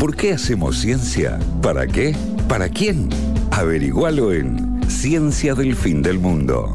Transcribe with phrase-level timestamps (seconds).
[0.00, 1.38] ¿Por qué hacemos ciencia?
[1.60, 2.16] ¿Para qué?
[2.48, 3.10] ¿Para quién?
[3.50, 6.74] Averigualo en Ciencia del Fin del Mundo.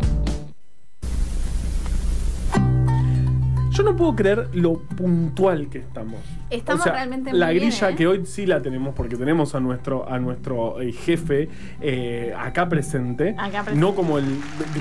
[3.72, 6.22] Yo no puedo creer lo puntual que estamos.
[6.52, 7.96] Estamos O sea, realmente muy La bien, grilla ¿eh?
[7.96, 11.50] que hoy sí la tenemos porque tenemos a nuestro, a nuestro eh, jefe
[11.82, 13.36] eh, acá presente.
[13.39, 13.76] Acá presente.
[13.76, 14.26] No como el.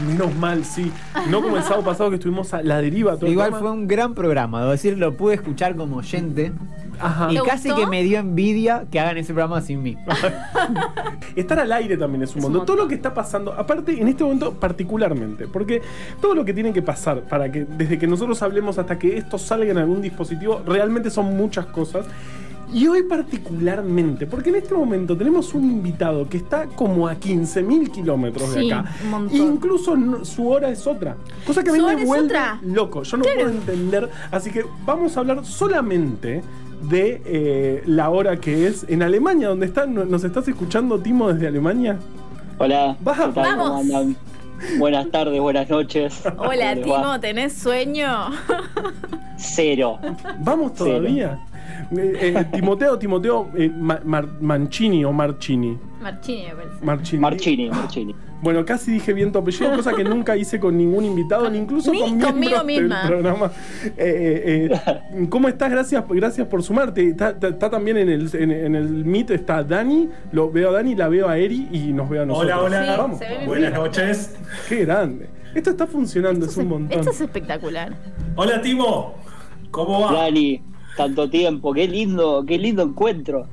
[0.06, 0.92] Menos mal, sí.
[1.30, 3.88] No como el sábado pasado que estuvimos a la deriva todo el Igual fue un
[3.88, 6.52] gran programa, debo decir, lo pude escuchar como oyente.
[7.00, 7.32] Ajá.
[7.32, 7.82] Y ¿Te casi gustó?
[7.84, 9.96] que me dio envidia que hagan ese programa sin mí.
[11.36, 12.66] Estar al aire también es un Es un montón.
[12.66, 15.82] Todo lo que está pasando, aparte en este momento particularmente, porque
[16.20, 19.38] todo lo que tiene que pasar para que desde que nosotros hablemos hasta que esto
[19.38, 22.06] salga en algún dispositivo, realmente son muchas cosas.
[22.72, 27.90] Y hoy particularmente, porque en este momento tenemos un invitado que está como a 15.000
[27.92, 28.90] kilómetros de Sí, acá.
[29.04, 29.36] un montón.
[29.36, 31.16] Incluso no- su hora es otra.
[31.46, 32.58] Cosa que a mí me vuelve otra.
[32.64, 33.02] loco.
[33.04, 34.08] Yo no puedo entender.
[34.30, 36.42] Así que vamos a hablar solamente
[36.88, 41.46] de eh, la hora que es en Alemania, donde está, nos estás escuchando, Timo, desde
[41.46, 41.98] Alemania.
[42.58, 43.28] Hola, Baja.
[43.28, 43.58] ¿qué tal?
[43.58, 43.80] ¿Cómo Vamos.
[43.80, 44.16] andan?
[44.78, 46.20] Buenas tardes, buenas noches.
[46.24, 46.82] Hola, ¿Cómo les va?
[46.82, 48.30] Timo, ¿tenés sueño?
[49.36, 49.98] Cero.
[50.40, 51.38] Vamos todavía.
[51.96, 55.78] Eh, Timoteo, Timoteo eh, Mar- Mancini o Marchini.
[56.00, 56.84] Marchini, me parece.
[56.84, 57.20] Marchini.
[57.20, 58.14] Marchini, Marchini.
[58.42, 61.90] Bueno, casi dije bien tu apellido, cosa que nunca hice con ningún invitado, ni incluso
[61.90, 63.06] Ni con conmigo miembros del misma.
[63.06, 63.50] programa.
[63.96, 64.80] Eh, eh,
[65.14, 65.70] eh, ¿Cómo estás?
[65.70, 67.08] Gracias, gracias por sumarte.
[67.08, 70.72] Está, está- está también en el, en, en el Meet, está Dani, lo veo a
[70.72, 72.52] Dani, la veo a Eri y nos veo a nosotros.
[72.52, 72.84] Hola, hola.
[72.92, 73.20] Sí, Vamos.
[73.20, 73.46] bien.
[73.46, 74.36] Buenas noches.
[74.68, 75.30] Qué grande.
[75.54, 76.98] Esto está funcionando, es un montón.
[76.98, 77.94] Esto es espectacular.
[78.36, 79.14] Hola, Timo.
[79.70, 80.12] ¿Cómo va?
[80.24, 80.60] Dani,
[80.96, 83.46] tanto tiempo, qué lindo, qué lindo encuentro.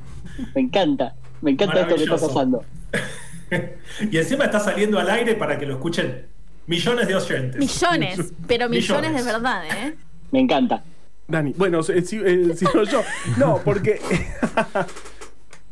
[0.55, 2.63] Me encanta, me encanta esto que está pasando.
[4.11, 6.25] y encima está saliendo al aire para que lo escuchen
[6.67, 7.59] millones de oyentes.
[7.59, 9.25] Millones, pero millones, Millones.
[9.25, 9.95] de verdad, ¿eh?
[10.31, 10.83] Me encanta.
[11.27, 13.01] Dani, bueno, eh, si- eh, sigo yo.
[13.37, 13.99] No, porque.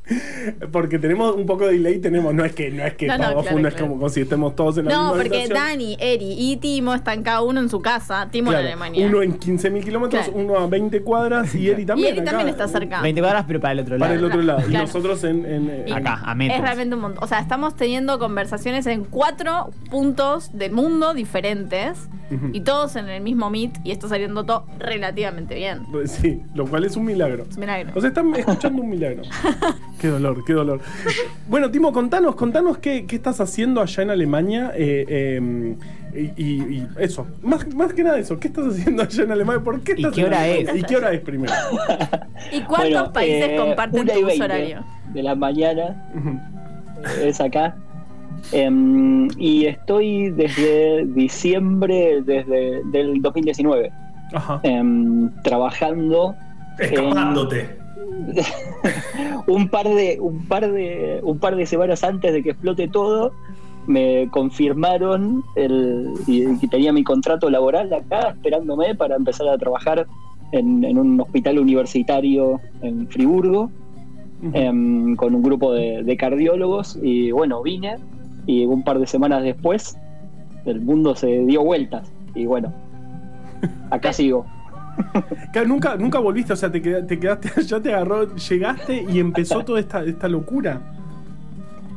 [0.72, 3.24] Porque tenemos un poco de delay, tenemos, no es que, no es que No, no,
[3.24, 3.88] todo claro, fue- no es claro.
[3.88, 5.68] como, como si estemos todos en la No, misma porque habitación.
[5.68, 8.28] Dani, Eri y Timo están cada uno en su casa.
[8.32, 9.06] Timo Claro, en Alemania.
[9.08, 10.39] Uno en 15.000 kilómetros, Claro.
[10.39, 12.10] uno a 20 cuadras y Eri y también.
[12.14, 13.02] Eri acá, también está cerca.
[13.02, 14.10] 20 cuadras, pero para el otro lado.
[14.10, 14.70] Para el otro lado.
[14.70, 15.45] Y nosotros en.
[15.45, 16.58] en, eh, Y Acá, a metros.
[16.58, 17.23] Es realmente un montón.
[17.23, 22.08] O sea, estamos teniendo conversaciones en cuatro puntos del mundo diferentes
[22.54, 25.82] Y todos en el mismo meet y está saliendo todo relativamente bien.
[26.06, 27.45] Sí, lo cual es un milagro.
[27.50, 27.92] Es un milagro.
[27.95, 29.23] O sea, están escuchando un milagro.
[30.00, 30.80] qué dolor, qué dolor.
[31.48, 34.72] Bueno, Timo, contanos, contanos qué, qué estás haciendo allá en Alemania.
[34.76, 35.76] eh, eh,
[36.12, 39.64] y, y- y eso, más, más que nada eso, ¿qué estás haciendo allá en Alemania?
[39.64, 40.76] ¿Por qué ¿Y estás qué en hora es?
[40.76, 41.54] ¿Y qué hora es primero?
[42.52, 44.84] ¿Y cuántos Bueno, países eh, comparten tu y uso 20 horario?
[45.14, 46.10] De la mañana
[47.22, 47.76] es acá.
[48.52, 53.92] Em, y estoy desde diciembre desde del 2019
[54.33, 54.60] Ajá.
[54.64, 56.36] em, trabajando
[56.80, 57.77] Escapándote.
[59.48, 63.33] un par de un par de un par de semanas antes de que explote todo
[63.88, 70.08] me confirmaron el y, y tenía mi contrato laboral acá esperándome para empezar a trabajar
[70.52, 73.70] en, en un hospital universitario en Friburgo
[74.54, 77.98] em, con un grupo de, de cardiólogos y bueno vine
[78.52, 79.98] y un par de semanas después
[80.65, 82.73] el mundo se dio vueltas y bueno
[83.92, 84.45] acá sigo
[85.54, 89.64] Claro, nunca, nunca volviste, o sea, te, te quedaste allá, te agarró, llegaste y empezó
[89.64, 90.82] toda esta, esta locura.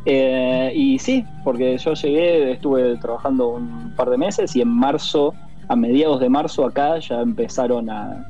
[0.05, 5.35] Eh, y sí, porque yo llegué, estuve trabajando un par de meses y en marzo,
[5.69, 8.25] a mediados de marzo acá ya empezaron a,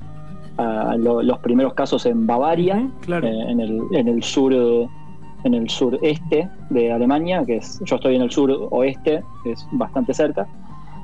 [0.57, 3.27] a lo- los primeros casos en Bavaria, claro.
[3.27, 4.55] eh, en, el, en el sur
[5.45, 9.67] en el sureste de Alemania, que es, yo estoy en el sur oeste, que es
[9.73, 10.47] bastante cerca.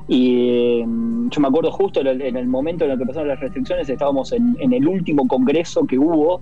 [0.07, 3.27] Y mm, yo me acuerdo justo en el, en el momento en el que pasaron
[3.27, 6.41] las restricciones, estábamos en, en el último congreso que hubo,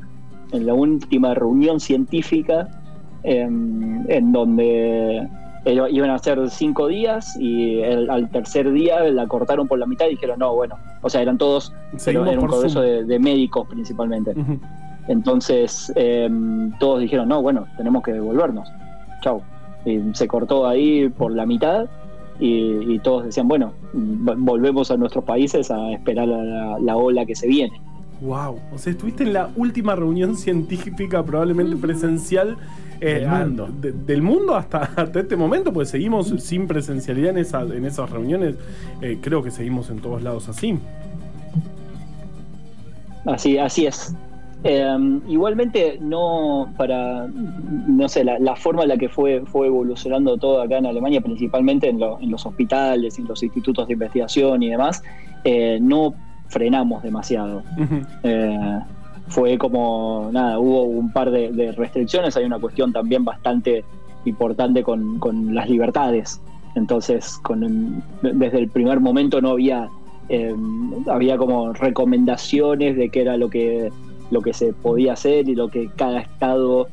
[0.52, 2.68] en la última reunión científica,
[3.24, 5.28] em, en donde
[5.66, 9.86] iba- iban a ser cinco días y el- al tercer día la cortaron por la
[9.86, 11.74] mitad y dijeron, no, bueno, o sea, eran todos,
[12.14, 14.32] pero era un congreso de, de médicos principalmente.
[14.32, 14.60] Ujú.
[15.08, 18.70] Entonces em, todos dijeron, no, bueno, tenemos que devolvernos.
[19.22, 19.42] Chau.
[19.86, 21.86] Y se cortó ahí por la mitad
[22.40, 27.26] y, y todos decían, bueno, volvemos a nuestros países a esperar a la, la ola
[27.26, 27.80] que se viene.
[28.22, 28.60] Wow.
[28.74, 32.58] O sea, estuviste en la última reunión científica, probablemente presencial.
[33.00, 33.70] eh, Del a- mundo.
[33.80, 38.10] de- del mundo hasta, hasta este momento, pues seguimos sin presencialidad en, esa, en esas
[38.10, 38.56] reuniones.
[39.02, 40.78] Eh, creo que seguimos en todos lados así.
[43.26, 44.16] Así, así es.
[44.64, 50.38] Eh, igualmente, no para, no sé, la, la forma en la que fue, fue evolucionando
[50.38, 54.64] todo acá en Alemania, principalmente en, lo- en los hospitales, en los institutos de investigación
[54.64, 55.04] y demás,
[55.44, 56.14] eh, no
[56.48, 57.62] frenamos demasiado.
[58.24, 58.80] Eh,
[59.28, 63.84] fue como, nada, hubo un par de, de restricciones, hay una cuestión también bastante
[64.26, 66.42] importante con, con las libertades.
[66.76, 69.90] Entonces, con, desde el primer momento no había,
[70.30, 70.54] eh,
[71.08, 73.92] había como recomendaciones de qué era lo que,
[74.32, 76.88] lo que se podía hacer y lo que cada estado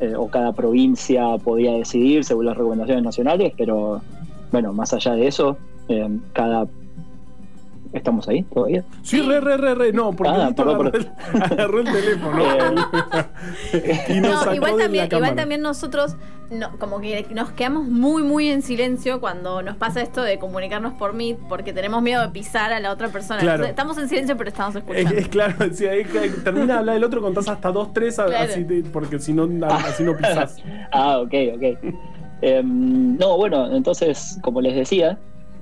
[0.00, 4.00] eh, o cada provincia podía decidir según las recomendaciones nacionales, pero
[4.50, 5.56] bueno, más allá de eso,
[5.88, 6.66] eh, cada...
[7.92, 8.84] ¿Estamos ahí todavía?
[9.02, 9.92] Sí, re, re, re, re.
[9.92, 11.10] No, porque Ah, perdón, agarró, el,
[11.42, 12.42] agarró el teléfono.
[14.08, 16.16] y nos No, sacó igual de también, la igual también nosotros
[16.50, 20.94] no, como que nos quedamos muy muy en silencio cuando nos pasa esto de comunicarnos
[20.94, 23.40] por Meet porque tenemos miedo de pisar a la otra persona.
[23.40, 23.54] Claro.
[23.64, 25.10] Entonces, estamos en silencio pero estamos Es, escuchando.
[25.18, 28.36] es claro, si ahí que termina de hablar el otro, contás hasta dos, tres, Claro.
[28.38, 30.56] así porque si no, así no pisás.
[30.92, 31.94] Ah, ok, ok.
[32.42, 35.18] Em, no, bueno, entonces, como les decía,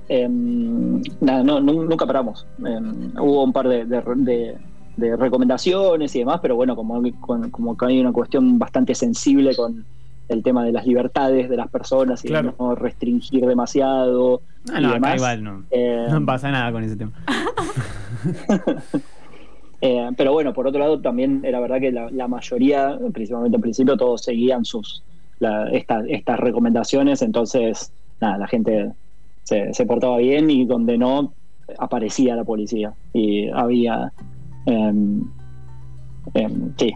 [0.09, 2.45] em, nada, no, nu- nunca paramos.
[2.65, 4.57] Em, hubo un par de, de- de-
[4.97, 9.55] de recomendaciones y demás, pero bueno, como, con- como que hay una cuestión bastante sensible
[9.55, 9.85] con
[10.27, 12.53] el tema de las libertades de las personas y Claro.
[12.59, 14.41] no restringir demasiado.
[14.73, 15.63] Ah, no, acá igual no.
[15.71, 17.11] eh, No pasa nada con ese tema.
[19.81, 23.61] Eh, pero bueno, por otro lado, también era verdad que la, la mayoría, principalmente al
[23.61, 25.03] principio, todos seguían sus
[25.39, 28.91] la- esta- estas recomendaciones, entonces, nada, la gente
[29.43, 31.33] se, se portaba bien y donde no,
[31.77, 34.11] aparecía la policía y había,
[34.65, 35.23] em,
[36.33, 36.95] em, sí,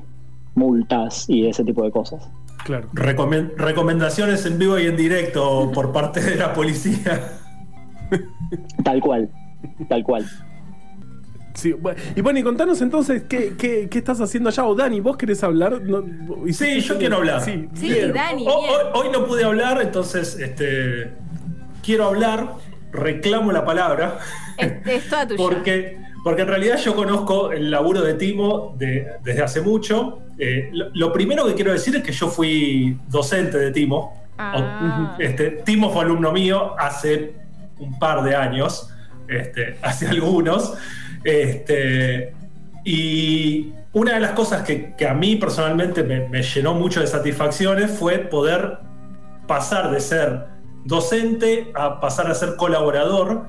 [0.56, 2.28] multas y ese tipo de cosas.
[2.66, 2.88] Claro.
[2.94, 7.40] Recomen- recomendaciones en vivo y en directo por parte de la policía.
[8.84, 9.30] Tal cual,
[9.89, 10.25] tal cual.
[11.56, 14.66] Sí, bueno, y bueno, y contanos entonces qué, qué, qué estás haciendo allá.
[14.66, 15.81] O Dani, ¿vos querés hablar?
[15.81, 16.04] No,
[16.51, 17.42] Sí, yo quiero hablar.
[17.42, 18.13] Sí, Sí, bien.
[18.13, 18.66] Dani, hoy,
[18.96, 21.12] hoy no pude hablar, entonces este,
[21.84, 22.54] quiero hablar,
[22.92, 24.20] reclamo la palabra,
[24.58, 25.38] Es, es toda tuya.
[25.38, 30.20] porque, porque en realidad yo conozco el laburo de Timo de- desde hace mucho.
[30.40, 34.24] Eh, lo, lo primero que quiero decir es que yo fui docente de Timo.
[34.38, 35.16] Ah.
[35.18, 37.34] O- este, Timo fue alumno mío hace
[37.80, 38.90] un par de años,
[39.28, 40.74] este, hace algunos.
[41.24, 42.34] Este,
[42.84, 47.08] y una de las cosas que, que a mí personalmente me, me llenó mucho de
[47.08, 48.80] satisfacciones fue poder
[49.48, 50.46] pasar de ser
[50.86, 53.48] docente a pasar a ser colaborador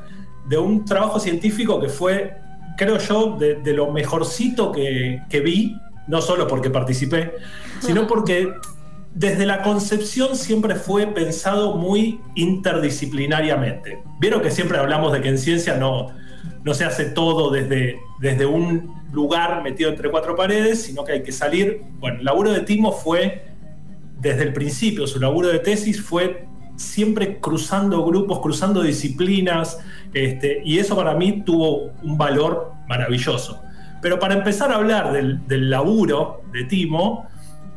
[0.49, 2.35] de un trabajo científico que fue,
[2.77, 5.77] creo yo, de, de lo mejorcito que, que vi,
[6.07, 7.33] no solo porque participé,
[7.81, 8.53] sino porque
[9.15, 14.03] desde la concepción siempre fue pensado muy interdisciplinariamente.
[14.21, 16.09] Vieron que siempre hablamos de que en ciencia no,
[16.65, 21.23] no se hace todo desde, desde un lugar metido entre cuatro paredes, sino que hay
[21.23, 21.83] que salir.
[22.01, 23.47] Bueno, el laburo de Timo fue,
[24.21, 29.79] desde el principio, su laburo de tesis fue siempre cruzando grupos, cruzando disciplinas,
[30.12, 33.61] este, y eso para mí tuvo un valor maravilloso.
[34.03, 37.26] Pero para empezar a hablar del, del laburo de Timo,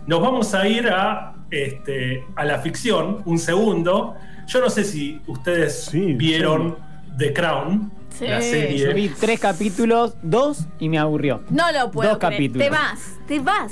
[0.07, 4.15] nos vamos a ir a, este, a la ficción, un segundo.
[4.47, 6.75] Yo no sé si ustedes Sí, vieron
[7.17, 8.25] The Crown, Sí.
[8.25, 8.93] la Yo serie.
[8.93, 11.43] vi tres capítulos, dos y me aburrió.
[11.49, 12.33] No lo puedo Dos creer.
[12.33, 12.65] capítulos.
[12.67, 13.71] Te vas, te vas.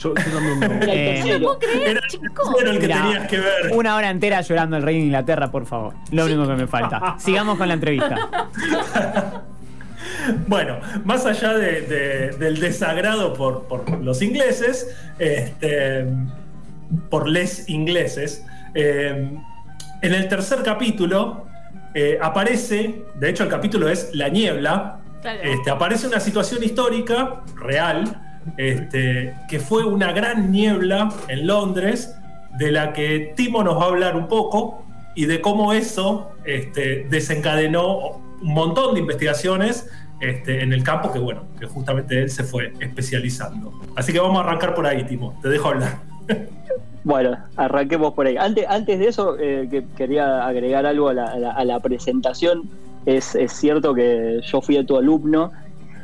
[0.00, 0.66] Yo, yo también no.
[0.82, 1.38] Era el Eh, tercero.
[1.44, 2.58] ¿Puedo creer, Era chico?
[2.60, 3.72] era el que Mirá, tenías que ver.
[3.72, 5.94] Una hora entera llorando el rey de Inglaterra, por favor.
[6.10, 7.16] Lo único que me falta.
[7.18, 8.16] Sigamos con la entrevista.
[10.46, 16.06] Bueno, más allá de- de- del desagrado por, por los ingleses, este,
[17.08, 19.30] por les ingleses, eh,
[20.02, 21.46] en el tercer capítulo
[21.94, 25.40] eh, aparece, de hecho el capítulo es La Niebla, Claro.
[25.42, 32.14] este, aparece una situación histórica real, este, que fue una gran niebla en Londres,
[32.58, 37.06] de la que Timo nos va a hablar un poco y de cómo eso este,
[37.10, 39.88] desencadenó un montón de investigaciones
[40.20, 43.72] este, en el campo que, bueno, que justamente él se fue especializando.
[43.96, 45.38] Así que vamos a arrancar por ahí, Timo.
[45.42, 45.98] Te dejo hablar.
[47.02, 48.36] Bueno, arranquemos por ahí.
[48.36, 51.14] Antes, antes de eso, eh, que quería agregar algo a
[51.64, 52.68] la presentación.
[53.06, 55.50] Es, es cierto que yo fui a tu alumno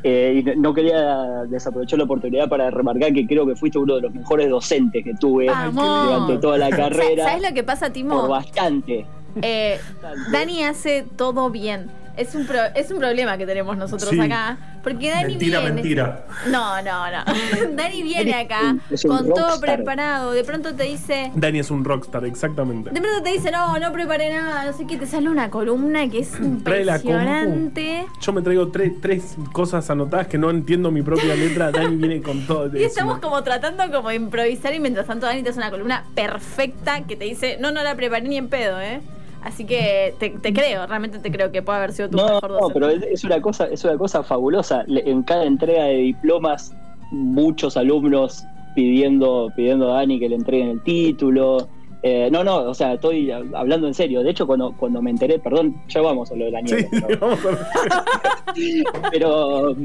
[0.03, 4.01] eh, y no- quería desaprovechar la oportunidad para remarcar que creo que fuiste uno de
[4.01, 6.05] los mejores docentes que tuve Vamos.
[6.05, 7.25] durante toda la carrera.
[7.25, 8.27] ¿Sabes lo que pasa, Por Timo?
[8.27, 9.05] bastante.
[9.41, 10.31] Eh, bastante.
[10.31, 11.89] Dani hace todo bien.
[12.17, 14.19] Es un, pro- es un problema que tenemos nosotros Sí.
[14.19, 14.57] acá.
[14.83, 15.73] Porque Dani mentira, viene.
[15.75, 16.25] mentira.
[16.49, 17.23] No, no, no.
[17.75, 18.75] Dani viene acá
[19.07, 20.31] con todo preparado.
[20.31, 21.31] De pronto te dice.
[21.35, 22.89] Dani es un rockstar, exactamente.
[22.89, 26.09] De pronto te dice, no, no preparé nada, no sé qué, te sale una columna
[26.09, 28.05] que es impresionante.
[28.21, 31.71] Yo me traigo tres, tres cosas anotadas que no entiendo mi propia letra.
[31.71, 32.75] Dani viene con todo.
[32.77, 36.03] Y estamos como tratando como de improvisar y mientras tanto Dani te hace una columna
[36.15, 39.01] perfecta que te dice, no, no la preparé ni en pedo, ¿eh?
[39.47, 42.49] Así que te, te creo, realmente te creo que puede haber sido tu No, mejor
[42.51, 42.73] no, docente.
[42.73, 44.83] pero es una cosa, es una cosa fabulosa.
[44.87, 46.75] En cada entrega de diplomas
[47.11, 48.43] muchos alumnos
[48.75, 51.69] pidiendo, pidiendo a Dani que le entreguen el título.
[52.03, 54.21] Eh, no, no, o sea, estoy hablando en serio.
[54.21, 56.87] De hecho, cuando, cuando me enteré, perdón, ya vamos a lo de la nieve.
[56.91, 59.75] Sí, pero- vamos a pero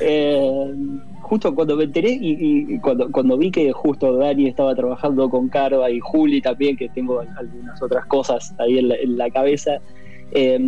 [0.00, 0.74] eh,
[1.30, 5.88] justo cuando me enteré y, cuando, cuando vi que justo Dani estaba trabajando con Carva
[5.88, 9.78] y Juli también, que tengo algunas otras cosas ahí en la, cabeza,
[10.32, 10.58] eh,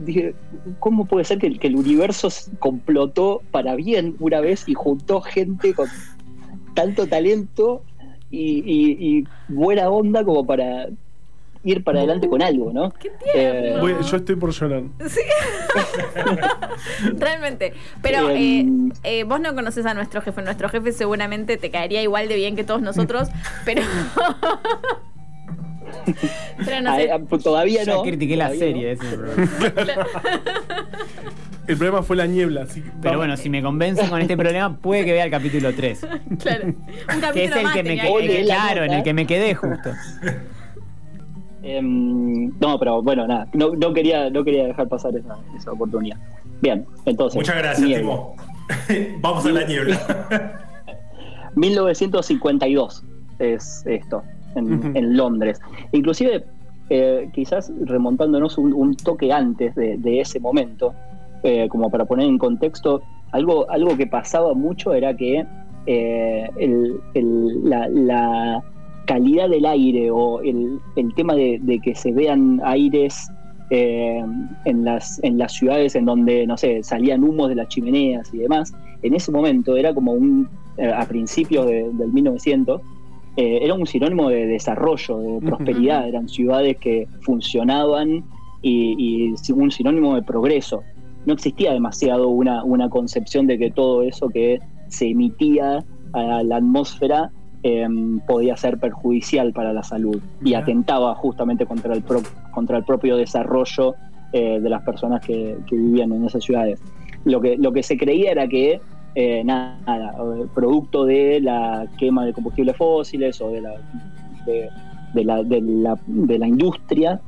[0.00, 0.34] dije,
[0.78, 2.28] ¿cómo puede ser que, el- universo
[2.58, 5.88] complotó para bien una vez y juntó gente con
[6.74, 7.82] tanto talento
[8.30, 10.88] y buena onda como para
[11.64, 12.92] ir para adelante con algo, ¿no?
[12.92, 13.10] Qué.
[13.80, 14.82] Voy- yo estoy por llorar.
[15.08, 15.20] Sí.
[17.18, 17.74] Realmente.
[18.02, 18.66] Pero Eh, eh,
[19.04, 20.42] eh, vos no conoces a nuestro jefe.
[20.42, 23.28] Nuestro jefe seguramente te caería igual de bien que todos nosotros,
[23.64, 23.82] pero.
[26.64, 27.10] pero no sé.
[27.12, 28.02] Ah, todavía Ya no.
[28.02, 28.92] critiqué la todavía serie.
[28.92, 30.06] ese es el problema.
[31.66, 32.62] El problema fue la niebla.
[32.62, 35.74] Así que- Pero bueno, si me convencen con este problema, puede que vea el capítulo
[35.74, 36.00] 3.
[36.40, 36.66] Claro.
[36.66, 36.74] Un
[37.20, 39.90] capítulo Que es el más que me quedé, claro, en el que me quedé justo.
[41.62, 46.16] Em, no, pero bueno, nada, no, no quería, no quería dejar pasar esa, esa oportunidad.
[46.62, 47.36] Bien, entonces.
[47.36, 48.00] Muchas gracias, niebla.
[48.00, 48.36] Timo.
[49.20, 49.98] Vamos a la niebla.
[51.56, 53.04] 1952
[53.38, 54.22] es esto,
[54.54, 54.90] en, Ujú.
[54.94, 55.60] en Londres.
[55.92, 56.44] Inclusive,
[56.90, 60.94] eh, quizás remontándonos un, un toque antes de, de ese momento,
[61.42, 65.44] eh, como para poner en contexto, algo, algo que pasaba mucho era que
[65.86, 68.62] eh, el- el- la, la
[69.08, 73.28] calidad del aire o el, el tema de, de que se vean aires
[73.70, 74.22] eh,
[74.64, 78.38] en, las, en las ciudades en donde, no sé, salían humos de las chimeneas y
[78.38, 78.72] demás,
[79.02, 82.80] en ese momento era como un, eh, a principios de- del 1900,
[83.36, 88.24] eh, era un sinónimo de desarrollo, de prosperidad, eran ciudades que funcionaban
[88.62, 90.82] y, y un sinónimo de progreso.
[91.26, 96.56] No existía demasiado una, una concepción de que todo eso que se emitía a la
[96.56, 97.30] atmósfera
[97.62, 97.86] eh,
[98.26, 102.22] podía ser perjudicial para la salud y atentaba justamente contra el, pro-
[102.52, 103.94] contra el propio desarrollo
[104.32, 106.80] eh, de las personas que, que vivían en esas ciudades.
[107.24, 108.80] Lo que, lo que se creía era que
[109.14, 113.72] eh, nada, eh, producto de la quema de combustibles fósiles o de la,
[114.46, 114.68] de,
[115.14, 117.20] de la, de la, de la industria,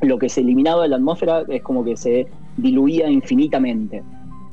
[0.00, 2.26] lo que se eliminaba de la atmósfera es como que se
[2.56, 4.02] diluía infinitamente.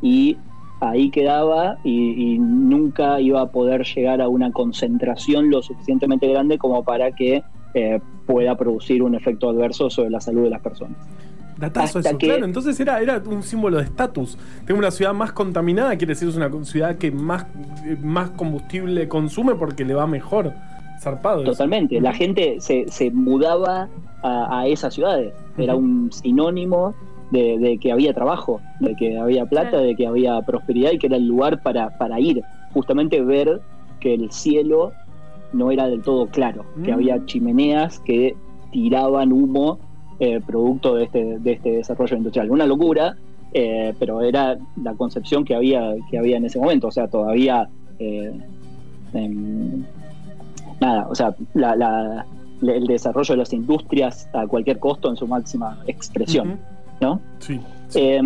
[0.01, 0.37] Y
[0.79, 6.57] ahí quedaba y, y nunca iba a poder llegar a una concentración lo suficientemente grande
[6.57, 7.43] como para que
[7.73, 10.97] eh, pueda producir un efecto adverso sobre la salud de las personas.
[11.57, 12.45] Datazo Hasta eso, que- claro.
[12.45, 14.37] Entonces era, era un símbolo de estatus.
[14.65, 17.45] Tengo una ciudad más contaminada, quiere decir es una ciudad que más,
[17.85, 20.53] eh, más combustible consume porque le va mejor.
[21.01, 21.41] Zarpado.
[21.43, 21.51] eso.
[21.51, 21.99] Totalmente.
[22.01, 23.87] La gente se, se mudaba
[24.23, 25.33] a, a esas ciudades.
[25.57, 26.93] Era un sinónimo
[27.31, 31.07] de, de que había trabajo, de que había plata, de que había prosperidad y que
[31.07, 32.43] era el lugar para, para ir.
[32.73, 33.61] Justamente ver
[33.99, 34.93] que el cielo
[35.53, 36.93] no era del todo claro, que Mm.
[36.93, 38.35] había chimeneas que
[38.71, 39.79] tiraban humo
[40.19, 42.49] eh, producto de este, de este desarrollo industrial.
[42.51, 43.15] Una locura,
[43.53, 46.87] eh, pero era la concepción que había, que había en ese momento.
[46.87, 47.67] O sea, todavía
[47.99, 48.31] eh,
[49.13, 49.83] em,
[50.81, 52.25] nada, o sea, la- la-
[52.61, 56.59] el desarrollo de las industrias a cualquier costo en su máxima expresión.
[57.01, 57.19] ¿No?
[57.39, 57.59] Sí.
[57.95, 58.21] Eh,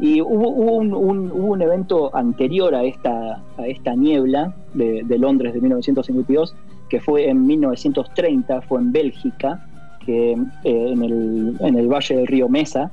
[0.00, 5.02] y hubo, hubo un, un- hubo un evento anterior a esta, a esta niebla de,
[5.04, 6.54] de Londres de 1952,
[6.88, 9.66] que fue en 1930, fue en Bélgica,
[10.04, 12.90] que, eh, en, el, en el valle del río Mesa,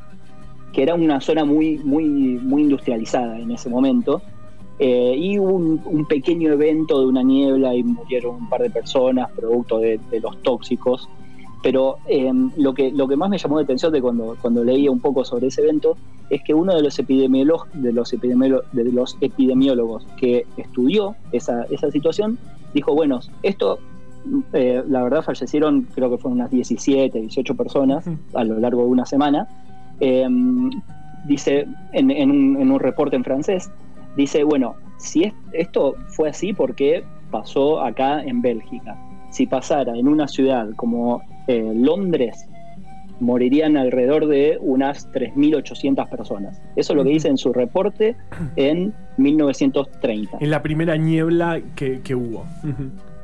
[0.71, 4.21] que era una zona muy, muy, muy industrializada en ese momento.
[4.79, 8.69] Eh, y hubo un, un pequeño evento de una niebla y murieron un par de
[8.69, 11.09] personas producto de, de los tóxicos.
[11.63, 14.89] Pero eh, lo, que, lo que más me llamó la atención de cuando, cuando leía
[14.89, 15.95] un poco sobre ese evento
[16.29, 18.09] es que uno de los, epidemiólogos, de los,
[18.71, 22.37] de los epidemiólogos que estudió esa, esa situación
[22.73, 23.79] dijo, bueno, esto,
[24.53, 28.87] eh, la verdad fallecieron creo que fueron unas 17, 18 personas a lo largo de
[28.89, 29.47] una semana.
[29.99, 30.27] Eh,
[31.27, 33.69] dice en, en un, en un reporte en francés,
[34.15, 38.97] dice, bueno, si es- esto fue así porque pasó acá en Bélgica.
[39.31, 42.45] Si pasara en una ciudad como eh, Londres,
[43.19, 46.61] morirían alrededor de unas 3.800 personas.
[46.75, 48.15] Eso es lo que dice en su reporte
[48.55, 52.45] en 1930, En la primera niebla que, que hubo.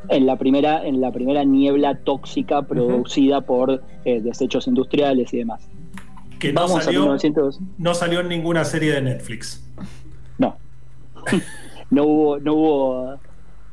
[0.10, 5.68] En la primera, en la primera niebla tóxica producida por eh, desechos industriales y demás.
[6.40, 7.60] Que no Vamos a salió, 1900.
[7.80, 9.68] no salió en ninguna serie de Netflix.
[10.38, 10.58] No.
[11.90, 13.20] no hubo, no hubo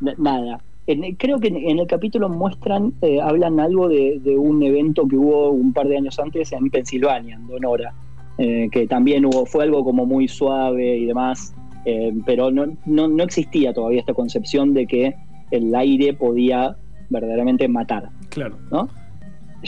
[0.01, 0.61] na- nada.
[0.87, 5.07] En- creo que en, en el capítulo muestran, eh, hablan algo de, de un evento
[5.09, 7.95] que hubo un par de años antes en Pensilvania, en Donora,
[8.39, 11.55] eh, que también hubo, fue algo como muy suave y demás.
[11.87, 15.15] eh, pero no, no, no existía todavía esta concepción de que
[15.51, 16.77] el aire podía
[17.11, 18.09] verdaderamente matar.
[18.31, 18.57] Claro.
[18.71, 18.89] ¿no?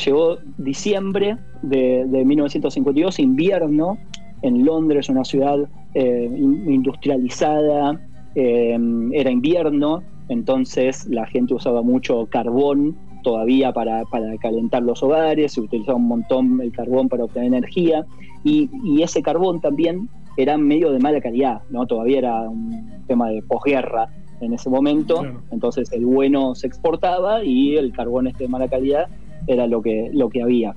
[0.05, 3.99] Llegó diciembre de, de 1952, invierno,
[4.43, 5.59] en Londres, una ciudad
[5.95, 7.99] in- industrializada,
[8.35, 15.61] era invierno, entonces la gente usaba mucho carbón todavía para, para calentar los hogares, se
[15.61, 18.05] utilizaba un montón el carbón para obtener energía,
[18.45, 21.87] y, y ese carbón también era medio de mala calidad, ¿no?
[21.87, 24.09] todavía era un tema de posguerra
[24.41, 25.43] en ese momento, Claro.
[25.51, 29.07] entonces el bueno se exportaba y el carbón este de mala calidad
[29.47, 30.75] era lo que, lo que había.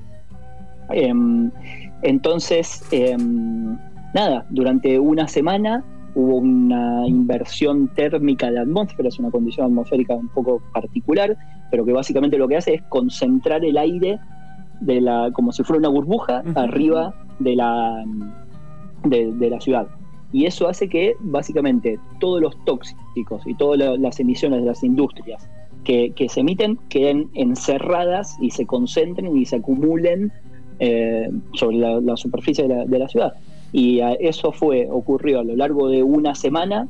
[0.92, 1.52] Em,
[2.02, 3.78] entonces, em,
[4.14, 5.84] nada, durante una semana
[6.16, 11.38] hubo una inversión térmica de la atmósfera, es una condición atmosférica un poco particular,
[11.72, 14.20] pero que básicamente lo que hace es concentrar el aire
[14.82, 18.04] de la, como si fuera una burbuja arriba de la,
[19.06, 19.88] de, de la ciudad.
[20.32, 24.84] Y eso hace que básicamente todos los tóxicos y todas la- las emisiones de las
[24.84, 25.48] industrias
[25.84, 30.32] que, que se emiten queden encerradas y se concentren y se acumulen
[30.80, 33.34] eh, sobre la, la superficie de la, de la ciudad.
[33.72, 36.88] Y a- eso fue, ocurrió a lo largo de una semana.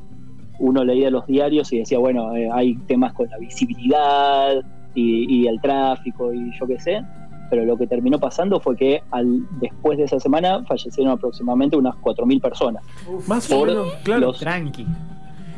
[0.59, 4.61] Uno leía los diarios y decía, bueno, eh, hay temas con la visibilidad
[4.95, 7.01] y, y el tráfico y yo qué sé.
[7.49, 11.95] Pero lo que terminó pasando fue que al, después de esa semana fallecieron aproximadamente unas
[11.95, 12.83] 4.000 personas.
[13.27, 14.21] Más o menos, claro.
[14.27, 14.85] los- Tranqui.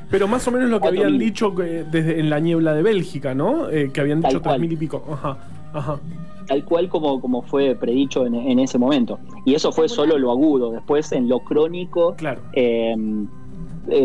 [0.10, 3.34] Pero más o menos lo que habían dicho que desde en la niebla de Bélgica,
[3.34, 3.70] ¿no?
[3.70, 4.60] Eh, que habían dicho tres cual.
[4.60, 5.04] mil y pico.
[5.10, 5.38] Ajá,
[5.74, 6.00] ajá.
[6.48, 9.20] tal cual como, como fue predicho en, en ese momento.
[9.46, 10.72] Y eso fue solo lo agudo.
[10.72, 12.42] Después, en lo crónico, Claro.
[12.54, 12.96] eh,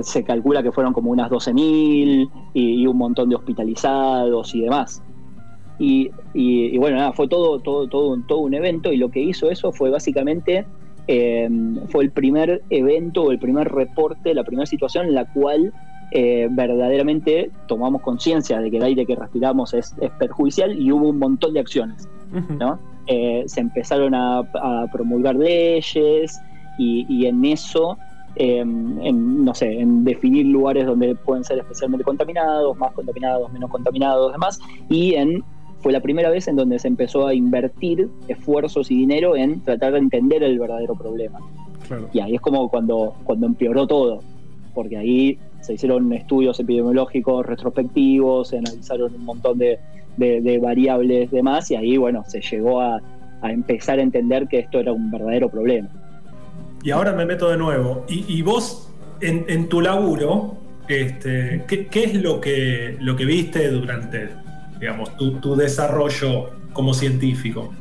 [0.02, 5.02] se calcula que fueron como unas 12.000 y, y un montón de hospitalizados y demás.
[5.78, 9.10] Y, y- y bueno, nada, fue todo, todo, todo, un- todo un evento y lo
[9.10, 10.66] que hizo eso fue básicamente,
[11.08, 11.48] eh,
[11.90, 15.72] fue el primer evento o el primer reporte, la primera situación en la cual
[16.12, 21.08] eh, verdaderamente tomamos conciencia de que el aire que respiramos es, es perjudicial y hubo
[21.08, 22.08] un montón de acciones.
[22.32, 22.54] Ujú.
[22.54, 22.78] ¿no?
[23.06, 26.40] Eh, se empezaron a, a promulgar leyes
[26.78, 27.96] y, y en eso,
[28.34, 33.70] eh, en, no sé, en definir lugares donde pueden ser especialmente contaminados, más contaminados, menos
[33.70, 35.42] contaminados, demás, y en
[35.80, 39.92] fue la primera vez en donde se empezó a invertir esfuerzos y dinero en tratar
[39.92, 41.38] de entender el verdadero problema.
[41.86, 42.08] Claro.
[42.12, 44.20] Y ahí es como cuando, cuando empeoró todo,
[44.74, 49.78] porque ahí se hicieron estudios epidemiológicos retrospectivos, se analizaron un montón de,
[50.16, 53.00] de- de variables demás, y ahí, bueno, se llegó a,
[53.42, 55.88] a empezar a entender que esto era un verdadero problema.
[56.82, 58.04] Y ahora me meto de nuevo.
[58.08, 58.88] Y, y vos,
[59.20, 60.54] en, en tu laburo,
[60.88, 64.28] este, ¿qué, qué es lo que, lo que viste durante
[64.78, 67.72] digamos, tu, tu desarrollo como científico?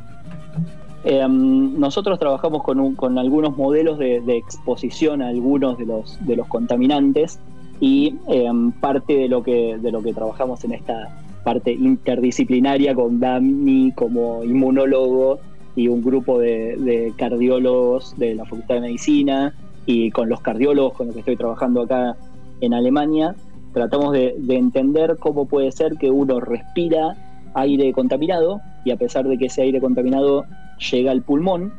[1.03, 6.17] Eh, nosotros trabajamos con, un- con algunos modelos de, de exposición a algunos de los,
[6.25, 7.37] de los contaminantes
[7.79, 13.19] y eh, parte de lo, que, de lo que trabajamos en esta parte interdisciplinaria con
[13.19, 15.39] Dani como inmunólogo
[15.75, 19.53] y un grupo de, de cardiólogos de la Facultad de Medicina
[19.85, 22.15] y con los cardiólogos con los que estoy trabajando acá
[22.61, 23.35] en Alemania,
[23.73, 27.15] tratamos de, de entender cómo puede ser que uno respira
[27.53, 30.45] aire contaminado y a pesar de que ese aire contaminado
[30.91, 31.73] llega al pulmón,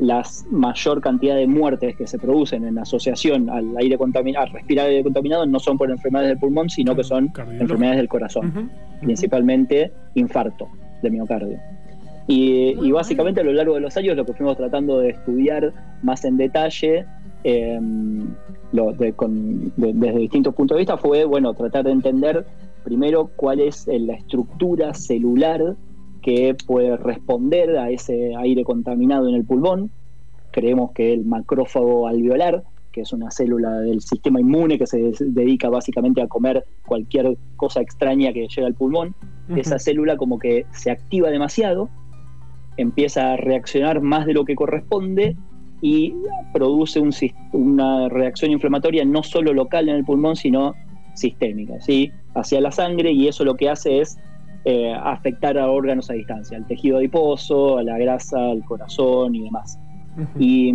[0.00, 4.86] la mayor cantidad de muertes que se producen en asociación al aire contaminado, al respirar
[4.88, 7.30] aire contaminado, no son por enfermedades del pulmón, sino que son
[7.62, 10.68] enfermedades del corazón, principalmente infarto
[11.02, 11.58] de miocardio.
[12.26, 15.72] Y, y básicamente a lo largo de los años lo que fuimos tratando de estudiar
[16.02, 17.06] más en detalle
[17.44, 17.80] eh,
[18.72, 22.44] lo- de- con- de- desde distintos puntos de vista fue, bueno, tratar de entender
[22.84, 25.74] primero cuál es eh, la estructura celular
[26.28, 29.90] que puede responder a ese aire contaminado en el pulmón.
[30.50, 35.70] Creemos que el macrófago alveolar, que es una célula del sistema inmune que se dedica
[35.70, 39.14] básicamente a comer cualquier cosa extraña que llega al pulmón,
[39.56, 41.88] esa célula como que se activa demasiado,
[42.76, 45.34] empieza a reaccionar más de lo que corresponde
[45.80, 46.14] y
[46.52, 47.14] produce un
[47.52, 50.74] una reacción inflamatoria no solo local en el pulmón, sino
[51.14, 52.12] sistémica, ¿sí?
[52.34, 54.18] hacia la sangre y eso lo que hace es
[54.64, 59.44] eh, afectar a órganos a distancia, al tejido adiposo, a la grasa, al corazón y
[59.44, 59.78] demás.
[60.16, 60.26] Ujú.
[60.38, 60.70] Y,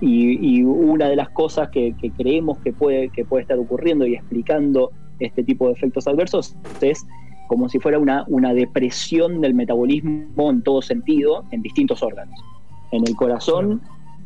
[0.00, 4.06] y- y una de las cosas que, que creemos que puede, que puede estar ocurriendo
[4.06, 7.06] y explicando este tipo de efectos adversos es
[7.48, 12.40] como si fuera una, una depresión del metabolismo en todo sentido en distintos órganos.
[12.92, 13.80] En el corazón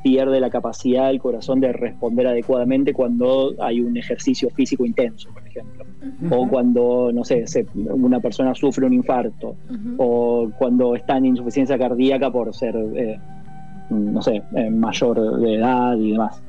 [0.09, 5.45] pierde la capacidad el corazón de responder adecuadamente cuando hay un ejercicio físico intenso, por
[5.45, 5.85] ejemplo.
[6.31, 9.57] O cuando, no sé, se- una persona sufre un infarto
[9.99, 13.19] o cuando está en insuficiencia cardíaca por ser, eh,
[13.90, 16.40] no sé, eh, mayor de edad y demás.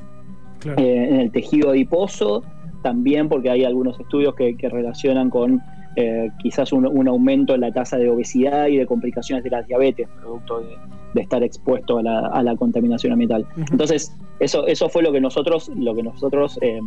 [0.60, 0.80] Claro.
[0.80, 2.44] Eh, en el tejido adiposo
[2.84, 5.60] también porque hay algunos estudios que, que relacionan con
[5.96, 9.62] eh, quizás un, un aumento en la tasa de obesidad y de complicaciones de la
[9.62, 10.76] diabetes, producto de,
[11.14, 13.46] de estar expuesto a la, a la contaminación ambiental.
[13.70, 16.80] Entonces, eso, eso fue lo que nosotros, lo que nosotros eh,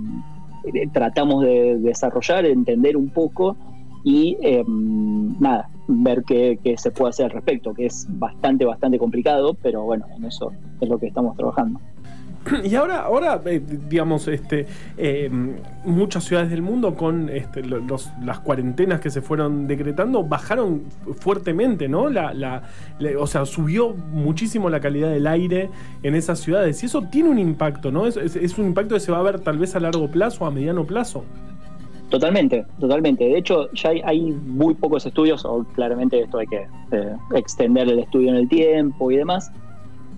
[0.73, 3.55] eh, tratamos de desarrollar, entender un poco
[4.03, 8.97] y eh, nada, ver qué, qué se puede hacer al respecto, que es bastante, bastante
[8.97, 11.79] complicado, pero bueno, en eso es lo que estamos trabajando.
[12.63, 14.65] Y ahora, ahora eh, digamos, este,
[14.97, 15.29] eh,
[15.85, 20.83] muchas ciudades del mundo con este, lo- los- las cuarentenas que se fueron decretando bajaron
[21.19, 22.09] fuertemente, ¿no?
[22.09, 22.63] La, la-
[23.19, 25.69] o sea, subió muchísimo la calidad del aire
[26.03, 28.07] en esas ciudades y eso tiene un impacto, ¿no?
[28.07, 30.83] Es, un impacto que se va a ver tal vez a largo plazo, a mediano
[30.85, 31.23] plazo.
[32.09, 33.23] Totalmente, totalmente.
[33.23, 37.87] De hecho, ya hay, hay muy pocos estudios, o claramente esto hay que eh, extender
[37.87, 39.49] el estudio en el tiempo y demás,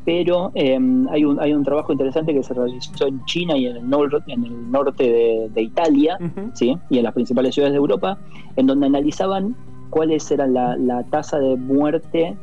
[0.06, 0.78] pero eh,
[1.12, 4.24] hay, un, hay un trabajo interesante que se realizó en China y en el, nor-
[4.28, 6.18] en el norte de, de Italia.
[6.54, 6.78] ¿sí?
[6.90, 8.18] y en las principales ciudades de Europa,
[8.56, 9.56] en donde analizaban
[9.90, 12.36] cuáles eran la, la tasa de muerte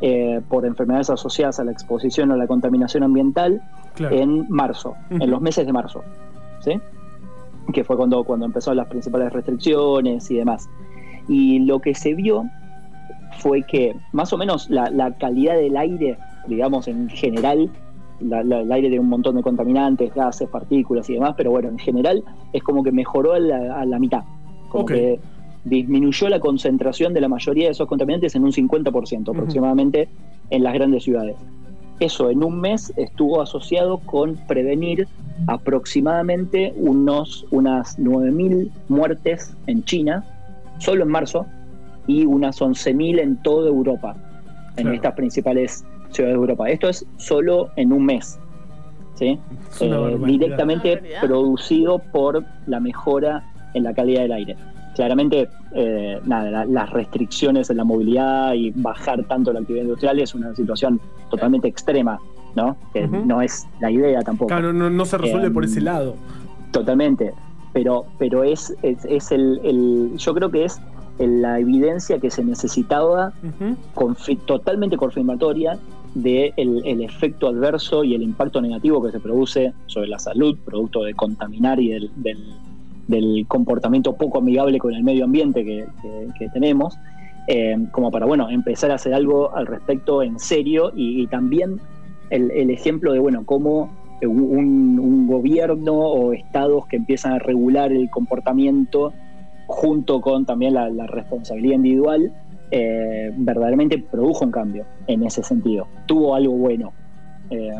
[0.00, 3.60] eh, por enfermedades asociadas a la exposición o la contaminación ambiental
[3.94, 4.14] Claro.
[4.14, 6.04] en marzo, en los meses de marzo,
[6.60, 6.78] ¿sí?
[7.72, 10.68] que fue cuando, cuando empezaron las principales restricciones y demás.
[11.26, 12.44] Y lo que se vio
[13.38, 17.70] fue que más o menos la, la calidad del aire, digamos en general,
[18.20, 21.68] la- la- el aire tiene un montón de contaminantes, gases, partículas y demás, pero bueno,
[21.68, 22.22] en general
[22.52, 24.22] es como que mejoró a la, a la mitad.
[24.68, 25.20] Como que
[25.64, 30.08] disminuyó la concentración de la mayoría de esos contaminantes en un 50% aproximadamente
[30.50, 31.36] en las grandes ciudades.
[32.00, 35.06] Eso en un mes estuvo asociado con prevenir
[35.46, 40.24] aproximadamente unos, unas 9.000 muertes en China,
[40.78, 41.46] solo en marzo,
[42.08, 44.16] y unas 11.000 en toda Europa,
[44.76, 44.92] en Claro.
[44.96, 46.68] estas principales ciudades de Europa.
[46.68, 48.40] Esto es solo en un mes.
[49.14, 49.36] ¿sí?
[49.80, 51.20] Eh, directamente barbaridad.
[51.22, 53.42] producido por la mejora
[53.74, 54.56] en la calidad del aire.
[54.94, 60.20] Claramente, eh, nada, la- las restricciones en la movilidad y bajar tanto la actividad industrial
[60.20, 62.18] es una situación totalmente extrema,
[62.54, 62.76] ¿no?
[62.92, 64.46] Que no es la idea tampoco.
[64.48, 66.14] Claro, no, no se resuelve Em, por ese lado.
[66.70, 67.32] Totalmente.
[67.72, 70.80] Pero, pero es, es, es el, el- Yo creo que es
[71.18, 73.32] la evidencia que se necesitaba
[73.94, 75.78] confi- totalmente confirmatoria
[76.14, 80.56] del el, el efecto adverso y el impacto negativo que se produce sobre la salud,
[80.64, 82.54] producto de contaminar y del, del-
[83.08, 86.94] del comportamiento poco amigable con el medio ambiente que, que- que tenemos,
[87.46, 91.80] eh, como para bueno empezar a hacer algo al respecto en serio y, y también
[92.30, 97.92] el, el ejemplo de bueno cómo un, un gobierno o estados que empiezan a regular
[97.92, 99.12] el comportamiento
[99.68, 102.32] junto con también la, la responsabilidad individual
[102.70, 105.86] eh, verdaderamente produjo un cambio en ese sentido.
[106.06, 106.92] Tuvo algo bueno.
[107.50, 107.70] Eh.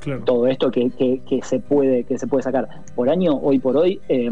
[0.00, 0.24] Claro.
[0.24, 3.76] todo esto que, que- que se puede que se puede sacar por año hoy por
[3.76, 4.28] hoy eh,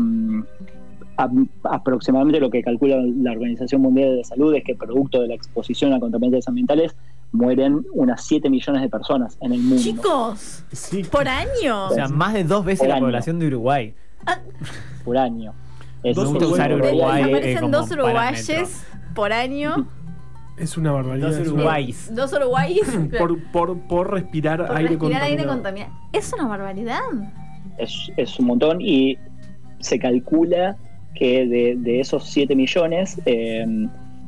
[1.16, 1.28] a-
[1.64, 5.34] aproximadamente lo que calcula la Organización Mundial de la Salud es que producto de la
[5.34, 6.96] exposición a contaminantes ambientales
[7.30, 11.04] mueren unas 7 millones de personas en el mundo Chicos, Sí.
[11.04, 11.86] por año.
[11.86, 13.04] O sea, más de dos veces Por la año.
[13.06, 13.94] población de Uruguay.
[15.04, 15.52] por año
[16.10, 19.14] Es Dos gusta usar Uruguay, Uruguay eh, como dos uruguayes parámetro.
[19.14, 19.86] por año.
[20.56, 21.28] Es una barbaridad.
[21.28, 22.14] Dos es una- Uruguayes.
[22.14, 22.98] Dos uruguayes.
[23.18, 25.88] Por, por, por respirar por aire respirar aire contaminado.
[25.88, 25.92] contaminado.
[26.12, 27.00] Es una barbaridad.
[27.78, 29.18] es, es un montón y
[29.80, 30.76] se calcula
[31.14, 33.64] que de, de esos 7 millones, eh,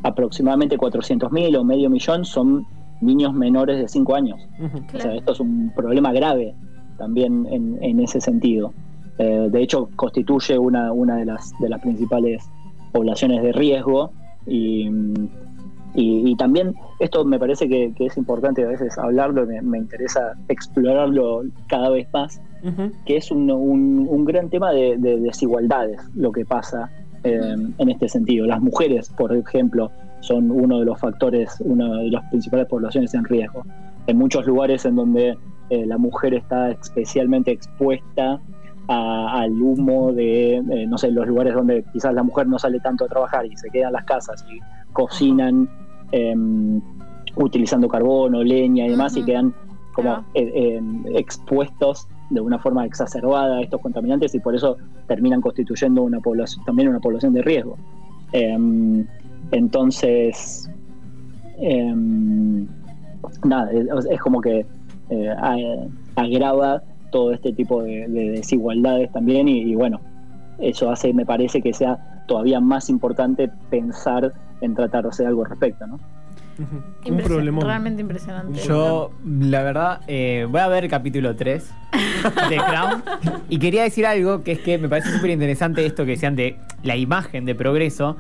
[0.03, 2.67] aproximadamente 400 mil o medio millón son
[3.01, 4.41] niños menores de 5 años.
[4.59, 4.79] Ujú.
[4.79, 5.19] O sea, Claro.
[5.19, 6.55] esto es un problema grave
[6.99, 8.73] también en, en ese sentido.
[9.19, 12.49] Eh, de hecho, constituye una, una de, las, de las principales
[12.93, 14.13] poblaciones de riesgo
[14.47, 14.89] y,
[15.95, 19.79] y, y también esto me parece que, que es importante a veces hablarlo, me, me
[19.79, 22.41] interesa explorarlo cada vez más,
[23.07, 26.91] que es un, un- un gran tema de, de desigualdades lo que pasa
[27.25, 28.47] eh, en este sentido.
[28.47, 33.25] Las mujeres, por ejemplo, son uno de los factores, una de las principales poblaciones en
[33.25, 33.65] riesgo.
[34.09, 35.37] En muchos lugares en donde
[35.71, 38.41] eh, la mujer está especialmente expuesta
[38.89, 42.81] a- al humo de, eh, no sé, los lugares donde quizás la mujer no sale
[42.81, 44.59] tanto a trabajar y se quedan las casas y
[44.93, 45.69] cocinan
[46.11, 46.81] em,
[47.37, 49.53] utilizando carbón o leña y demás y quedan
[49.95, 50.25] como Claro.
[50.35, 50.83] eh, eh,
[51.17, 56.65] expuestos de una forma exacerbada a estos contaminantes y por eso terminan constituyendo una población,
[56.65, 57.77] también una población de riesgo.
[58.33, 59.05] Em,
[59.51, 60.71] entonces,
[61.59, 62.67] em,
[63.45, 64.65] nada, es, es como que
[65.11, 65.35] eh,
[66.17, 70.01] agrava todo este tipo de, de desigualdades también y, y bueno,
[70.59, 75.45] eso hace, me parece que sea todavía más importante pensar en tratar de hacer algo
[75.45, 75.99] al respecto, ¿no?
[76.59, 77.65] Un Impresionante, problemón.
[77.65, 78.61] Realmente impresionante.
[78.67, 81.73] Yo, la verdad, eh, voy a ver el capítulo 3
[82.51, 83.05] de Crown.
[83.49, 86.59] Y quería decir algo que es que me parece súper interesante esto que decían de
[86.83, 88.17] la imagen de progreso.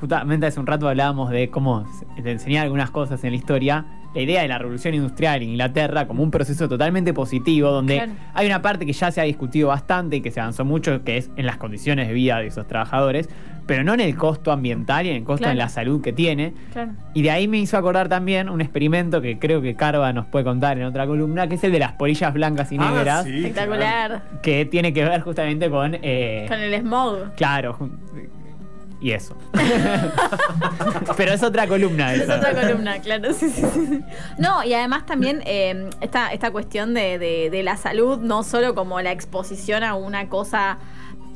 [0.00, 1.86] Justamente hace un rato hablábamos de cómo
[2.20, 3.86] de enseñar algunas cosas en la historia.
[4.16, 8.12] La idea de la revolución industrial en Inglaterra como un proceso totalmente positivo, donde Claro.
[8.34, 11.18] hay una parte que ya se ha discutido bastante y que se avanzó mucho, que
[11.18, 13.28] es en las condiciones de vida de esos trabajadores,
[13.66, 15.52] pero no en el costo ambiental y en el costo Claro.
[15.52, 16.54] en la salud que tiene.
[16.72, 16.92] Claro.
[17.14, 20.44] Y de ahí me hizo acordar también un experimento que creo que Carva nos puede
[20.46, 23.36] contar en otra columna, que es el de las polillas blancas y Ah, negras, sí,
[23.38, 24.22] Espectacular.
[24.42, 25.94] que tiene que ver justamente con...
[26.00, 27.34] eh, Con el smog.
[27.36, 27.76] Claro.
[29.00, 29.36] Y eso.
[31.16, 33.32] Pero es otra columna Es otra columna, claro.
[33.34, 34.00] Sí, sí, sí.
[34.38, 38.74] No, y además también eh, esta, esta cuestión de, de- de la salud, no solo
[38.74, 40.78] como la exposición a una cosa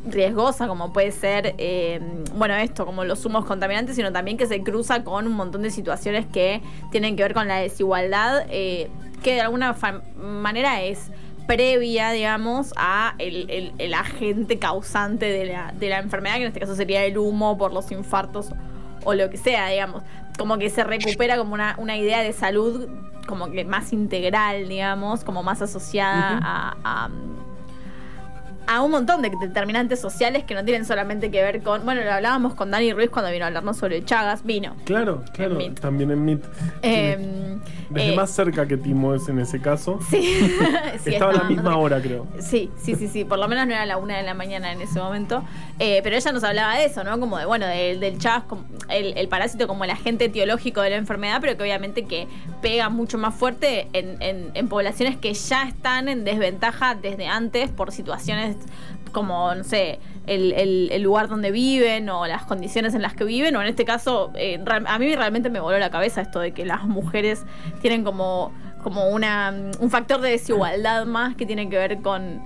[0.07, 2.01] riesgosa como puede ser, eh,
[2.35, 5.71] bueno, esto, como los humos contaminantes, sino también que se cruza con un montón de
[5.71, 8.89] situaciones que tienen que ver con la desigualdad, eh,
[9.23, 9.77] que de alguna
[10.19, 11.11] manera es
[11.57, 16.49] previa, digamos, a el, el- el agente causante de la, de la enfermedad, que en
[16.49, 18.51] este caso sería el humo por los infartos
[19.05, 20.03] o lo que sea, digamos.
[20.39, 22.89] Como que se recupera como una, una idea de salud
[23.27, 26.39] como que más integral, digamos, como más asociada
[26.85, 27.09] a,
[28.73, 31.85] a un montón de determinantes sociales que no tienen solamente que ver con.
[31.85, 34.77] Bueno, lo hablábamos con Dani Ruiz cuando vino a hablarnos sobre Chagas, vino.
[34.85, 35.59] Claro, claro.
[35.59, 35.75] En.
[35.75, 36.45] También en Meet.
[36.83, 37.59] Eh,
[37.91, 39.99] Desde eh, más cerca que Timo es en ese caso.
[40.09, 40.23] Sí,
[41.03, 42.27] sí, Estaba a la misma hora, creo.
[42.39, 43.25] Sí, sí, sí, sí.
[43.25, 45.43] Por lo menos no era la una de la mañana en ese momento.
[45.79, 47.19] Eh, pero ella nos hablaba de eso, ¿no?
[47.19, 48.45] Como de, bueno, del, del Chagas,
[48.89, 52.29] el, el parásito como el agente etiológico de la enfermedad, pero que obviamente que
[52.63, 57.71] pega mucho más fuerte en, en- en poblaciones que ya están en desventaja desde antes
[57.71, 58.57] por situaciones
[59.13, 60.53] como, no sé, el,
[60.93, 64.31] el- lugar donde viven o las condiciones en las que viven, o en este caso,
[64.37, 67.45] eh, a mí realmente me voló la cabeza esto de que las mujeres
[67.81, 72.41] tienen como, como una, un factor de desigualdad más que tiene que ver con,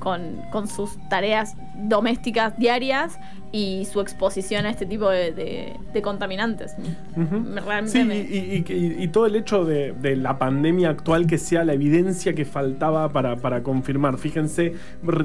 [0.00, 3.18] con, con sus tareas domésticas diarias
[3.52, 6.74] y su exposición a este tipo de, de- de contaminantes.
[7.16, 11.26] Realmente Sí, me- y, y- y- y todo el hecho de, de la pandemia actual
[11.26, 14.18] que sea la evidencia que faltaba para, para confirmar.
[14.18, 14.74] Fíjense,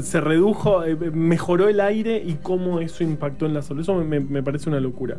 [0.01, 3.81] se redujo, eh, mejoró el aire y cómo eso impactó en la salud.
[3.81, 5.17] Eso me parece una locura.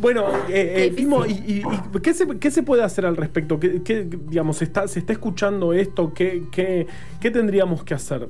[0.00, 1.62] Bueno, eh, eh, Qué Timo, ¿y, y-
[1.96, 3.58] y qué, se, qué se puede hacer al respecto?
[3.60, 6.12] ¿Qué, qué, digamos, se está, se está escuchando esto?
[6.14, 6.86] ¿Qué, qué,
[7.20, 8.28] qué tendríamos que hacer?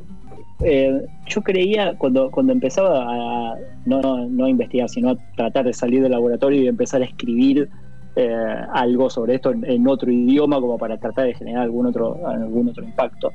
[0.64, 5.64] Eh, yo creía cuando, cuando empezaba a no, no, no a investigar, sino a tratar
[5.64, 7.68] de salir del laboratorio y empezar a escribir
[8.14, 8.36] eh,
[8.72, 12.68] algo sobre esto en, en otro idioma como para tratar de generar algún otro, algún
[12.68, 13.30] otro impacto.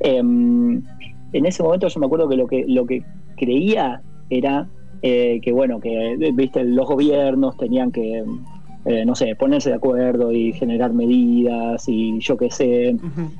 [0.00, 3.02] Eh, en ese momento yo me acuerdo que lo que, lo que
[3.36, 4.68] creía era
[5.02, 8.22] eh, que, bueno, que viste, los gobiernos tenían que,
[8.84, 12.96] eh, no sé, ponerse de acuerdo y generar medidas y yo qué sé.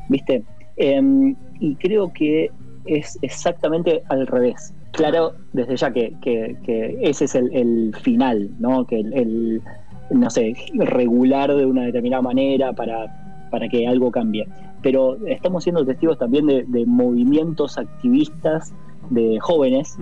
[0.08, 0.42] ¿viste?
[0.76, 2.50] Em, y creo que
[2.86, 4.72] es exactamente al revés.
[4.92, 8.84] Claro, desde ya que, que- que ese es el, el final, ¿no?
[8.86, 9.62] Que el, el,
[10.10, 14.46] no sé, regular de una determinada manera para, para que algo cambie.
[14.82, 18.72] Pero estamos siendo testigos también de, de movimientos activistas
[19.10, 19.98] de jóvenes,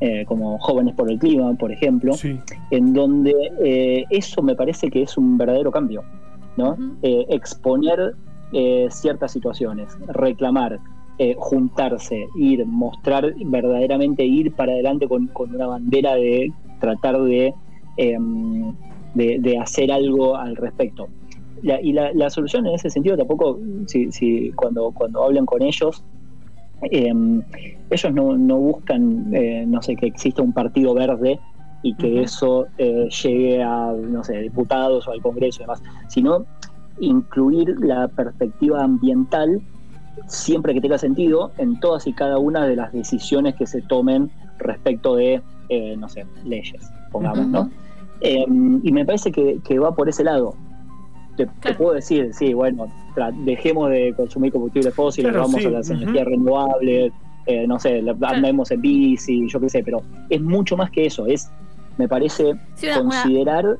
[0.00, 2.38] eh, como Jóvenes por el Clima, por ejemplo, Sí.
[2.70, 6.02] en donde eh, eso me parece que es un verdadero cambio,
[6.56, 6.76] ¿no?
[7.02, 8.14] Eh, exponer
[8.52, 10.78] eh, ciertas situaciones, reclamar,
[11.18, 17.54] eh, juntarse, ir, mostrar verdaderamente ir para adelante con, con una bandera de tratar de,
[17.96, 18.72] em,
[19.14, 21.08] de, de hacer algo al respecto.
[21.62, 25.62] La- y la, la solución en ese sentido tampoco, si, si cuando, cuando hablan con
[25.62, 26.02] ellos,
[26.90, 27.42] em,
[27.90, 31.38] ellos no, no buscan, eh, no sé, que exista un partido verde
[31.82, 36.44] y que eso eh, llegue a, no sé, diputados o al Congreso y demás, sino
[37.00, 39.60] incluir la perspectiva ambiental
[40.26, 44.30] siempre que tenga sentido en todas y cada una de las decisiones que se tomen
[44.58, 47.70] respecto de, eh, no sé, leyes, pongamos, ¿no?
[48.20, 50.54] Eh, y me parece que, que va por ese lado.
[51.36, 51.78] Te, te Claro.
[51.78, 52.88] puedo decir, sí, bueno,
[53.44, 57.12] dejemos de consumir combustibles fósiles, Claro, vamos sí, a las energías renovables,
[57.46, 61.06] eh, no sé, la- andemos en bici, yo qué sé, pero es mucho más que
[61.06, 61.50] eso, es,
[61.96, 63.76] me parece, Sí, una- una- considerar,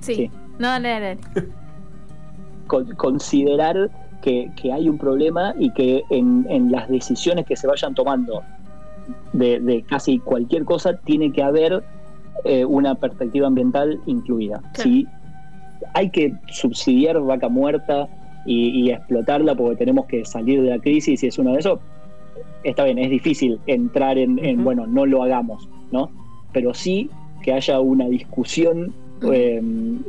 [0.00, 0.14] sí.
[0.14, 0.30] sí.
[0.58, 1.18] No, dale.
[2.66, 3.90] con- considerar
[4.22, 8.42] que, que hay un problema y que en, en las decisiones que se vayan tomando
[9.32, 11.82] de, de casi cualquier cosa tiene que haber
[12.44, 14.58] eh, una perspectiva ambiental incluida.
[14.74, 14.90] Claro.
[14.90, 15.06] Si
[15.94, 18.08] hay que subsidiar vaca muerta
[18.46, 21.80] y, y explotarla porque tenemos que salir de la crisis y es uno de esos,
[22.64, 26.10] está bien, es difícil entrar en, bueno, no lo hagamos, ¿no?
[26.52, 27.10] Pero sí
[27.42, 28.92] que haya una discusión
[29.32, 29.60] eh,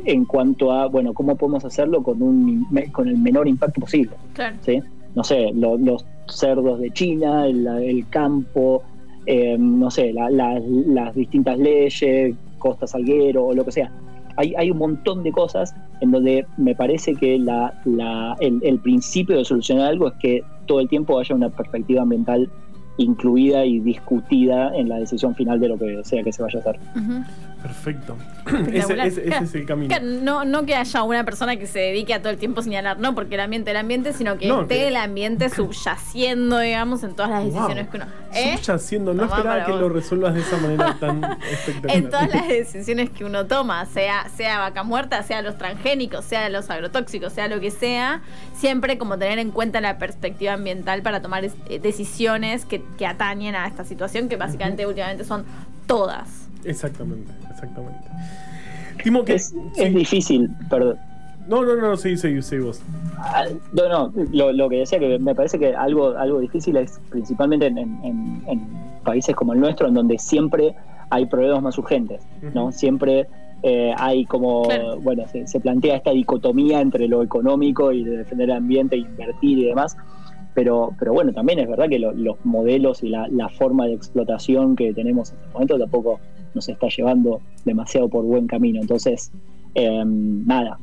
[0.04, 4.12] en cuanto a, bueno, cómo podemos hacerlo con, un, con el menor impacto posible.
[4.34, 4.56] Claro.
[4.60, 4.80] ¿sí?
[5.14, 8.82] No sé, lo- los cerdos de China, el, el campo,
[9.26, 13.90] eh, no sé, la- la- las distintas leyes, Costa Salguero o lo que sea.
[14.40, 17.74] Hay, hay un montón de cosas en donde me parece que la,
[18.40, 22.48] el, principio de solucionar algo es que todo el tiempo haya una perspectiva ambiental
[22.96, 26.62] incluida y discutida en la decisión final de lo que sea que se vaya a
[26.62, 26.80] hacer.
[27.62, 28.16] Perfecto.
[28.72, 29.94] ese, ese- es el camino.
[30.02, 33.14] no, no que haya una persona que se dedique a todo el tiempo señalar, no,
[33.14, 37.14] porque el ambiente, el ambiente, sino que No, esté que- el ambiente subyaciendo, digamos, en
[37.14, 37.90] todas las decisiones Wow.
[37.90, 38.06] que uno.
[38.32, 38.56] ¿Eh?
[38.62, 39.80] Subyaciendo, no Tomá esperaba que vos.
[39.82, 41.96] lo resuelvas de esa manera tan espectacular.
[41.96, 46.48] En todas las decisiones que uno toma, sea, sea vaca muerta, sea los transgénicos, sea
[46.48, 48.22] los agrotóxicos, sea lo que sea,
[48.54, 53.54] siempre como tener en cuenta la perspectiva ambiental para tomar eh, decisiones que, que atañen
[53.54, 55.44] a esta situación, que básicamente últimamente son
[55.86, 56.46] todas.
[56.62, 58.08] Exactamente, exactamente.
[59.02, 59.34] Timo, que.
[59.34, 59.58] Es, sí.
[59.82, 60.96] es difícil, perdón.
[61.48, 62.80] No, no, no, sí, sí, sí, vos.
[63.18, 67.00] Ah, No, no, lo, lo que decía que me parece que algo, algo difícil es
[67.10, 67.78] principalmente en,
[68.46, 70.74] en- países como el nuestro, en donde siempre
[71.08, 72.20] hay problemas más urgentes,
[72.54, 72.70] ¿no?
[72.70, 73.26] Siempre
[73.62, 75.00] eh, hay como, Claro.
[75.00, 79.58] bueno, se, se plantea esta dicotomía entre lo económico y de defender el ambiente, invertir
[79.58, 79.96] y demás.
[80.54, 83.94] Pero, pero bueno, también es verdad que lo- los modelos y la, la forma de
[83.94, 86.20] explotación que tenemos en este momento tampoco
[86.54, 88.80] nos está llevando demasiado por buen camino.
[88.80, 89.32] Entonces,
[89.74, 90.78] eh, nada,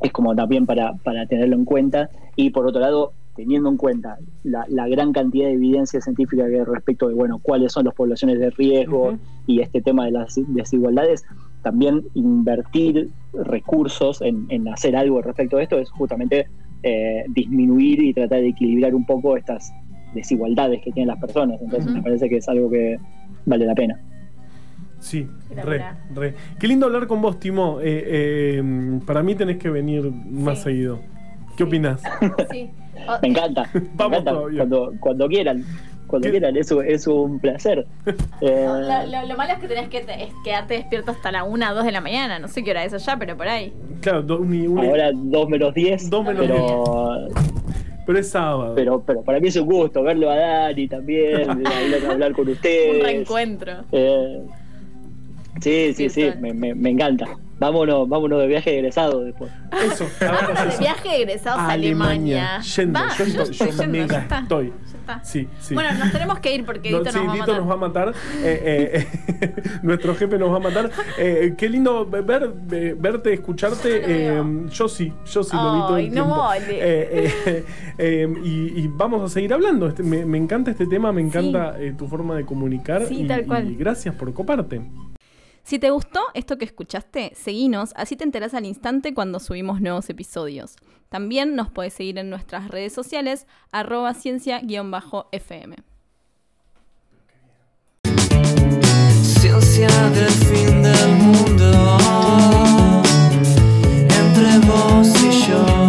[0.00, 2.10] es como también para, para tenerlo en cuenta.
[2.36, 6.56] Y por otro lado teniendo en cuenta la, la gran cantidad de evidencia científica que
[6.56, 10.34] hay respecto de bueno cuáles son las poblaciones de riesgo y este tema de las
[10.48, 11.24] desigualdades
[11.62, 16.48] también invertir recursos en, en hacer algo respecto de esto es justamente
[16.82, 19.72] eh, disminuir y tratar de equilibrar un poco estas
[20.14, 21.60] desigualdades que tienen las personas.
[21.62, 22.98] Entonces me parece que es algo que
[23.46, 24.00] vale la pena
[25.00, 25.84] Sí, re,
[26.14, 26.34] re.
[26.58, 27.80] Qué lindo hablar con vos, Timo.
[27.80, 30.64] Eh, eh, para mí tenés que venir más Sí.
[30.64, 30.98] seguido.
[31.56, 32.02] ¿Qué opinás?
[32.50, 32.70] Sí.
[33.22, 35.64] me encanta me Vamos encanta cuando, cuando quieran
[36.08, 36.32] cuando ¿Qué?
[36.32, 37.86] quieran eso es un placer
[38.40, 41.44] Eh, lo, lo- lo malo es que tenés que te- es quedarte despierto hasta la
[41.44, 42.38] 1 o 2 de la mañana.
[42.38, 43.72] No sé qué hora es allá, pero por ahí.
[44.00, 47.28] Claro, do- uni- uni- Ahora 2 menos 10, Dos menos pero,
[48.06, 48.74] pero es sábado.
[48.74, 51.46] pero, pero para mí es un gusto verlo a Dani también,
[52.10, 52.96] hablar con ustedes.
[52.96, 53.72] Un reencuentro.
[53.92, 54.42] Eh,
[55.60, 57.26] sí, sí, sí, me, me, me encanta.
[57.60, 59.50] Vámonos, vámonos de viaje de egresado después.
[59.84, 62.60] Eso, de viaje de egresados a Alemania.
[62.60, 64.38] Yendo, Va, yo, yo estoy- yo yendo, mega ya está.
[64.38, 64.66] estoy.
[64.68, 65.24] Ya está.
[65.24, 65.74] Sí, sí.
[65.74, 67.60] Bueno, nos tenemos que ir porque No, Dito sí, nos va a Dito matar.
[67.60, 68.14] nos va a matar.
[68.44, 69.06] Eh,
[69.42, 70.90] eh, nuestro jefe nos va a matar.
[71.18, 74.02] Eh, qué lindo ver, eh, verte, escucharte.
[74.70, 76.36] Yo Eh, sí, yo sí lo vi todo el no tiempo.
[76.38, 76.78] vale.
[76.78, 77.64] Eh, eh,
[77.98, 79.88] eh, y, y vamos a seguir hablando.
[79.88, 83.04] Este, me, me encanta este tema, me encanta eh, tu forma de comunicar.
[83.06, 83.68] Sí, y, tal cual.
[83.68, 84.80] y gracias por coparte.
[85.68, 90.08] Si te gustó esto que escuchaste, seguinos, así te enterás al instante cuando subimos nuevos
[90.08, 90.76] episodios.
[91.10, 95.76] También nos podés seguir en nuestras redes sociales, arroba ciencia-fm.
[99.22, 101.98] Ciencia del fin del mundo,
[104.08, 105.88] entre vos y yo.